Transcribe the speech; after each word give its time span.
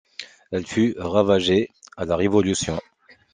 Elle 0.51 0.65
fut 0.65 0.95
ravagée 0.97 1.69
à 1.95 2.05
la 2.05 2.15
révolution. 2.15 2.79